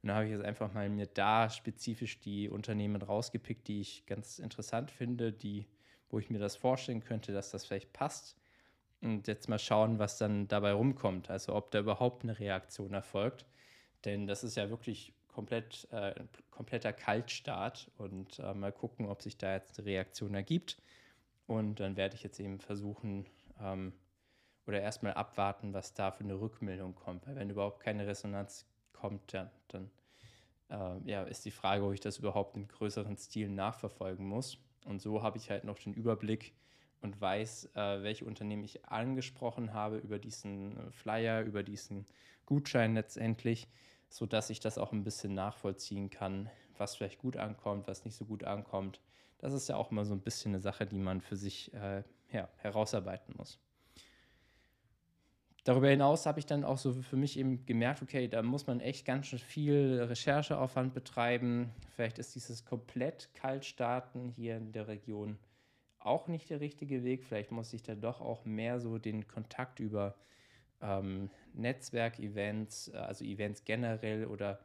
Und 0.03 0.09
da 0.09 0.15
habe 0.15 0.27
ich 0.27 0.33
jetzt 0.33 0.45
einfach 0.45 0.73
mal 0.73 0.89
mir 0.89 1.07
da 1.07 1.51
spezifisch 1.51 2.21
die 2.21 2.49
Unternehmen 2.49 3.03
rausgepickt, 3.03 3.69
die 3.69 3.81
ich 3.81 4.07
ganz 4.07 4.39
interessant 4.39 4.91
finde, 4.91 5.33
die, 5.33 5.67
wo 6.09 6.19
ich 6.19 6.31
mir 6.31 6.39
das 6.39 6.57
vorstellen 6.57 7.05
könnte, 7.05 7.33
dass 7.33 7.51
das 7.51 7.67
vielleicht 7.67 7.93
passt. 7.93 8.37
Und 9.03 9.27
jetzt 9.29 9.49
mal 9.49 9.59
schauen, 9.59 9.99
was 9.99 10.19
dann 10.19 10.49
dabei 10.49 10.73
rumkommt. 10.73 11.31
Also 11.31 11.55
ob 11.55 11.71
da 11.71 11.81
überhaupt 11.81 12.23
eine 12.23 12.39
Reaktion 12.39 12.95
erfolgt. 12.95 13.47
Denn 14.05 14.27
das 14.27 14.45
ist 14.45 14.57
ja 14.57 14.71
wirklich 14.71 15.13
komplett, 15.29 15.89
äh, 15.91 16.15
kompletter 16.51 16.93
Kaltstart. 16.93 17.91
Und 17.99 18.39
äh, 18.39 18.55
mal 18.55 18.73
gucken, 18.73 19.07
ob 19.07 19.23
sich 19.23 19.37
da 19.37 19.55
jetzt 19.55 19.79
eine 19.79 19.87
Reaktion 19.87 20.35
ergibt. 20.35 20.79
Und 21.47 21.81
dann 21.81 21.97
werde 21.97 22.15
ich 22.15 22.23
jetzt 22.23 22.41
eben 22.41 22.59
versuchen, 22.61 23.27
ähm, 23.63 23.93
oder 24.67 24.81
erstmal 24.81 25.15
abwarten, 25.15 25.73
was 25.75 25.95
da 25.95 26.11
für 26.11 26.25
eine 26.25 26.41
Rückmeldung 26.41 26.95
kommt. 26.95 27.27
Weil 27.27 27.37
wenn 27.37 27.51
überhaupt 27.51 27.81
keine 27.81 28.07
Resonanz 28.07 28.67
kommt, 28.93 29.33
ja, 29.33 29.51
dann 29.69 29.91
äh, 30.71 31.11
ja, 31.11 31.23
ist 31.25 31.45
die 31.45 31.51
Frage, 31.51 31.85
ob 31.85 31.93
ich 31.93 32.01
das 32.01 32.19
überhaupt 32.19 32.57
im 32.57 32.69
größeren 32.69 33.17
Stil 33.17 33.49
nachverfolgen 33.49 34.27
muss. 34.27 34.59
Und 34.85 35.01
so 35.03 35.23
habe 35.23 35.39
ich 35.39 35.51
halt 35.51 35.65
noch 35.65 35.79
den 35.79 35.93
Überblick 35.93 36.55
und 37.03 37.21
weiß, 37.21 37.71
äh, 37.75 38.03
welche 38.03 38.25
Unternehmen 38.25 38.65
ich 38.65 38.85
angesprochen 38.87 39.73
habe 39.73 39.99
über 39.99 40.19
diesen 40.19 40.93
Flyer, 40.93 41.43
über 41.43 41.63
diesen 41.63 42.07
Gutschein 42.47 42.95
letztendlich, 42.95 43.69
sodass 44.09 44.51
ich 44.51 44.61
das 44.61 44.79
auch 44.79 44.93
ein 44.93 45.05
bisschen 45.05 45.35
nachvollziehen 45.35 46.11
kann, 46.11 46.51
was 46.77 46.97
vielleicht 46.97 47.19
gut 47.19 47.37
ankommt, 47.37 47.89
was 47.89 48.05
nicht 48.05 48.17
so 48.17 48.25
gut 48.25 48.45
ankommt. 48.45 49.01
Das 49.39 49.53
ist 49.53 49.69
ja 49.69 49.77
auch 49.77 49.91
immer 49.91 50.05
so 50.05 50.15
ein 50.15 50.21
bisschen 50.21 50.53
eine 50.53 50.61
Sache, 50.61 50.87
die 50.87 50.99
man 50.99 51.21
für 51.21 51.37
sich 51.37 51.73
äh, 51.73 52.03
ja, 52.33 52.49
herausarbeiten 52.59 53.35
muss. 53.37 53.59
Darüber 55.65 55.89
hinaus 55.89 56.25
habe 56.25 56.39
ich 56.39 56.47
dann 56.47 56.65
auch 56.65 56.79
so 56.79 56.93
für 56.93 57.17
mich 57.17 57.39
eben 57.39 57.67
gemerkt, 57.67 58.01
okay, 58.03 58.29
da 58.29 58.43
muss 58.43 58.67
man 58.67 58.81
echt 58.81 59.05
ganz 59.05 59.27
schön 59.27 59.39
viel 59.39 60.03
Rechercheaufwand 60.03 60.95
betreiben. 60.95 61.71
Vielleicht 61.95 62.19
ist 62.19 62.35
dieses 62.35 62.65
komplett 62.65 63.29
Kaltstarten 63.35 64.31
hier 64.31 64.57
in 64.57 64.73
der 64.73 64.89
Region 64.89 65.39
auch 65.99 66.29
nicht 66.29 66.49
der 66.49 66.61
richtige 66.61 67.05
Weg. 67.05 67.25
Vielleicht 67.25 67.51
muss 67.53 67.75
ich 67.75 67.83
da 67.83 67.95
doch 67.95 68.23
auch 68.23 68.47
mehr 68.47 68.81
so 68.81 68.99
den 68.99 69.29
Kontakt 69.29 69.81
über 69.81 70.17
ähm, 70.81 71.29
Netzwerkevents, 71.53 72.89
äh, 72.89 72.97
also 72.97 73.25
Events 73.25 73.65
generell 73.65 74.27
oder 74.27 74.61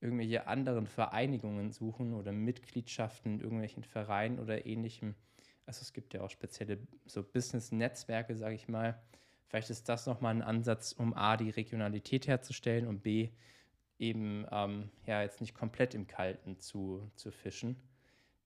irgendwelche 0.00 0.46
anderen 0.46 0.86
Vereinigungen 0.86 1.72
suchen 1.72 2.14
oder 2.14 2.32
Mitgliedschaften 2.32 3.34
in 3.34 3.40
irgendwelchen 3.40 3.82
Vereinen 3.82 4.38
oder 4.38 4.64
ähnlichem 4.64 5.14
also 5.68 5.82
es 5.82 5.92
gibt 5.92 6.14
ja 6.14 6.22
auch 6.22 6.30
spezielle 6.30 6.78
so 7.04 7.22
Business-Netzwerke, 7.22 8.34
sage 8.34 8.54
ich 8.54 8.68
mal. 8.68 9.00
Vielleicht 9.46 9.68
ist 9.68 9.88
das 9.88 10.06
nochmal 10.06 10.34
ein 10.34 10.42
Ansatz, 10.42 10.92
um 10.92 11.14
A, 11.14 11.36
die 11.36 11.50
Regionalität 11.50 12.26
herzustellen 12.26 12.86
und 12.86 13.02
B, 13.02 13.30
eben 13.98 14.46
ähm, 14.50 14.90
ja 15.06 15.22
jetzt 15.22 15.40
nicht 15.40 15.54
komplett 15.54 15.94
im 15.94 16.06
Kalten 16.06 16.58
zu, 16.58 17.10
zu 17.14 17.30
fischen. 17.30 17.76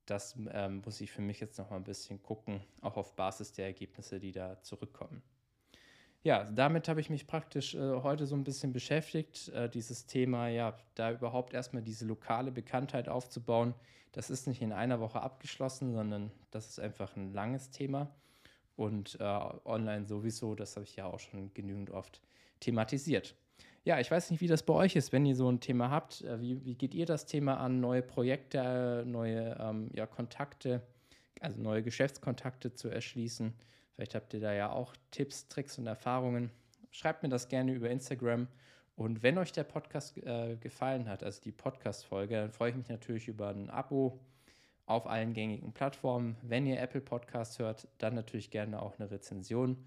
Das 0.05 0.37
ähm, 0.51 0.83
muss 0.85 1.01
ich 1.01 1.13
für 1.13 1.23
mich 1.23 1.39
jetzt 1.39 1.59
nochmal 1.59 1.79
ein 1.79 1.85
bisschen 1.85 2.21
gucken, 2.23 2.61
auch 2.81 2.97
auf 2.97 3.15
Basis 3.15 3.53
der 3.53 3.67
Ergebnisse, 3.67 4.19
die 4.19 4.33
da 4.33 4.61
zurückkommen. 4.63 5.23
Ja, 6.25 6.45
damit 6.45 6.89
habe 6.89 7.01
ich 7.01 7.11
mich 7.11 7.27
praktisch 7.27 7.75
äh, 7.75 7.79
heute 7.79 8.27
so 8.27 8.37
ein 8.37 8.45
bisschen 8.45 8.73
beschäftigt, 8.73 9.49
äh, 9.49 9.69
dieses 9.69 10.07
Thema, 10.07 10.49
ja, 10.49 10.77
da 10.95 11.11
überhaupt 11.11 11.53
erstmal 11.53 11.83
diese 11.83 12.05
lokale 12.05 12.53
Bekanntheit 12.53 13.09
aufzubauen, 13.09 13.75
das 14.13 14.31
ist 14.31 14.47
nicht 14.47 14.63
in 14.63 14.73
einer 14.73 15.01
Woche 15.01 15.21
abgeschlossen, 15.21 15.93
sondern 15.93 16.31
das 16.51 16.69
ist 16.69 16.79
einfach 16.79 17.17
ein 17.17 17.33
langes 17.33 17.71
Thema. 17.71 18.15
Und 18.77 19.19
äh, 19.21 19.25
online 19.65 20.07
sowieso, 20.07 20.55
das 20.55 20.77
habe 20.77 20.85
ich 20.85 20.97
ja 20.97 21.07
auch 21.07 21.19
schon 21.19 21.53
genügend 21.55 21.91
oft 21.91 22.21
thematisiert. 22.61 23.35
Ja, 23.85 23.99
ich 23.99 24.11
weiß 24.11 24.31
nicht, 24.31 24.41
wie 24.41 24.47
das 24.47 24.63
bei 24.63 24.75
euch 24.75 24.95
ist, 24.95 25.13
wenn 25.13 25.27
ihr 25.27 25.35
so 25.35 25.51
ein 25.51 25.61
Thema 25.61 25.91
habt. 25.91 26.21
Äh, 26.23 26.41
wie, 26.41 26.65
wie 26.65 26.75
geht 26.75 26.95
ihr 26.95 27.07
das 27.07 27.27
Thema 27.27 27.57
an? 27.57 27.81
Neue 27.81 28.03
Projekte, 28.03 29.03
neue 29.07 29.57
ähm, 29.59 29.91
ja, 29.95 30.07
Kontakte, 30.07 30.83
also 31.41 31.61
neue 31.61 31.83
Geschäftskontakte 31.83 32.75
zu 32.75 32.89
erschließen? 32.89 33.55
Vielleicht 33.95 34.15
habt 34.15 34.33
ihr 34.35 34.41
da 34.41 34.53
ja 34.53 34.71
auch 34.71 34.95
Tipps, 35.11 35.49
Tricks 35.49 35.79
und 35.79 35.87
Erfahrungen. 35.87 36.51
Schreibt 36.91 37.23
mir 37.23 37.29
das 37.29 37.49
gerne 37.49 37.73
über 37.73 37.91
Instagram. 37.91 38.49
Und 38.97 39.23
wenn 39.23 39.39
euch 39.39 39.53
der 39.53 39.65
Podcast 39.65 40.19
äh, 40.19 40.57
gefallen 40.57 41.09
hat, 41.09 41.23
also 41.23 41.41
die 41.41 41.53
Podcast-Folge, 41.53 42.37
dann 42.37 42.53
freue 42.53 42.71
ich 42.71 42.77
mich 42.77 42.89
natürlich 42.89 43.29
über 43.29 43.49
ein 43.49 43.71
Abo 43.71 44.21
auf 44.87 45.07
allen 45.07 45.33
gängigen 45.33 45.73
Plattformen. 45.73 46.37
Wenn 46.43 46.67
ihr 46.67 46.81
Apple 46.81 47.01
Podcast 47.01 47.59
hört, 47.59 47.89
dann 47.99 48.15
natürlich 48.15 48.51
gerne 48.51 48.83
auch 48.83 48.99
eine 48.99 49.11
Rezension. 49.11 49.85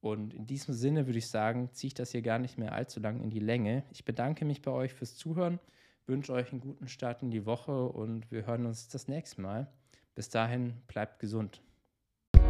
Und 0.00 0.34
in 0.34 0.46
diesem 0.46 0.74
Sinne 0.74 1.06
würde 1.06 1.18
ich 1.18 1.28
sagen, 1.28 1.70
ziehe 1.72 1.88
ich 1.88 1.94
das 1.94 2.12
hier 2.12 2.22
gar 2.22 2.38
nicht 2.38 2.58
mehr 2.58 2.72
allzu 2.72 3.00
lang 3.00 3.20
in 3.20 3.30
die 3.30 3.40
Länge. 3.40 3.84
Ich 3.90 4.04
bedanke 4.04 4.44
mich 4.44 4.60
bei 4.60 4.70
euch 4.70 4.92
fürs 4.92 5.16
Zuhören, 5.16 5.58
wünsche 6.06 6.32
euch 6.34 6.52
einen 6.52 6.60
guten 6.60 6.88
Start 6.88 7.22
in 7.22 7.30
die 7.30 7.46
Woche 7.46 7.88
und 7.88 8.30
wir 8.30 8.46
hören 8.46 8.66
uns 8.66 8.88
das 8.88 9.08
nächste 9.08 9.40
Mal. 9.40 9.72
Bis 10.14 10.28
dahin, 10.28 10.74
bleibt 10.86 11.20
gesund. 11.20 11.62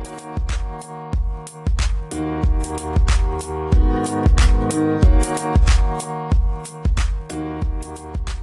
Thank 0.04 0.20
you. 8.28 8.33